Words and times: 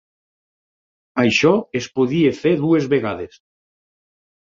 Això 1.23 1.51
es 1.79 1.87
podia 1.99 2.31
fer 2.39 2.53
dues 2.63 2.87
vegades. 2.95 3.37